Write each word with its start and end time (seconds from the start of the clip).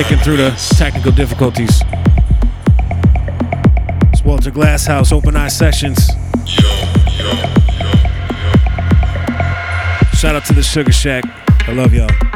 sticking 0.00 0.24
through 0.24 0.38
the 0.38 0.50
technical 0.78 1.12
difficulties. 1.12 1.82
It's 4.10 4.24
Walter 4.24 4.50
Glasshouse, 4.50 5.12
Open 5.12 5.36
Eye 5.36 5.48
Sessions. 5.48 6.06
Shout 10.18 10.36
out 10.36 10.46
to 10.46 10.54
the 10.54 10.62
Sugar 10.62 10.92
Shack. 10.92 11.24
I 11.68 11.72
love 11.72 11.92
y'all. 11.92 12.29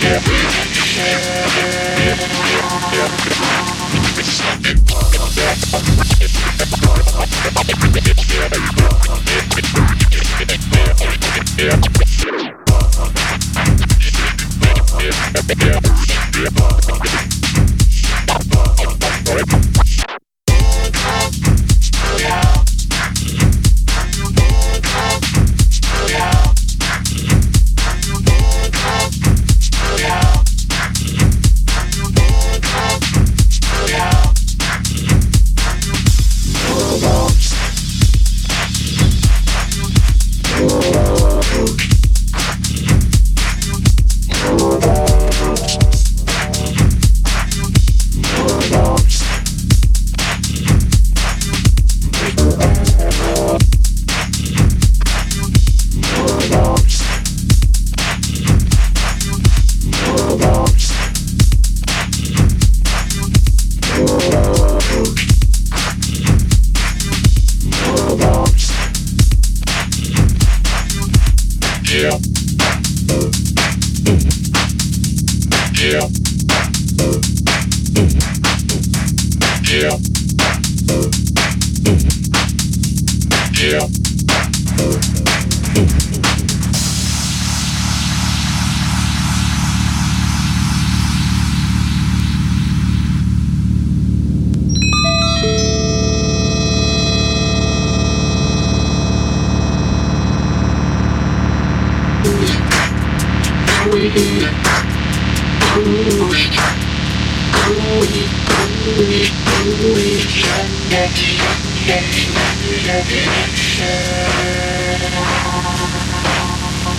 Yeah. 0.00 0.52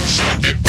Stop 0.06 0.46
it. 0.46 0.62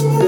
Ooh. 0.00 0.27